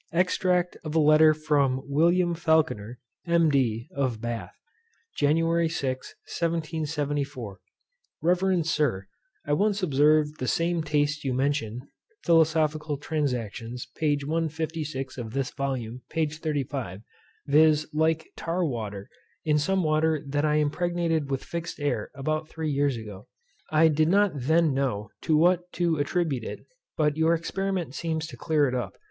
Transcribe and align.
Extract 0.13 0.77
of 0.83 0.95
a 0.95 0.99
Letter 0.99 1.31
from 1.35 1.79
WILLIAM 1.87 2.33
FALCONER, 2.33 2.97
M.D. 3.27 3.87
of 3.93 4.19
BATH. 4.19 4.49
Jan 5.15 5.35
6, 5.69 5.83
1774, 6.25 7.59
Reverend 8.23 8.65
Sir, 8.65 9.05
I 9.45 9.53
once 9.53 9.83
observed 9.83 10.39
the 10.39 10.47
same 10.47 10.81
taste 10.81 11.23
you 11.23 11.35
mention 11.35 11.81
(Philosophical 12.23 12.97
Transactions, 12.97 13.87
p. 13.95 14.15
156. 14.15 15.19
of 15.19 15.33
this 15.33 15.51
Volume, 15.51 16.01
p. 16.09 16.25
35.) 16.25 17.01
viz. 17.45 17.85
like 17.93 18.25
tar 18.35 18.65
water, 18.65 19.07
in 19.45 19.59
some 19.59 19.83
water 19.83 20.23
that 20.27 20.43
I 20.43 20.55
impregnated 20.55 21.29
with 21.29 21.43
fixed 21.43 21.79
air 21.79 22.09
about 22.15 22.49
three 22.49 22.71
years 22.71 22.97
ago. 22.97 23.27
I 23.71 23.87
did 23.87 24.07
not 24.07 24.31
then 24.33 24.73
know 24.73 25.11
to 25.21 25.37
what 25.37 25.71
to 25.73 25.97
attribute 25.97 26.43
it, 26.43 26.65
but 26.97 27.17
your 27.17 27.35
experiment 27.35 27.93
seems 27.93 28.25
to 28.25 28.35
clear 28.35 28.67
it 28.67 28.73
up. 28.73 28.95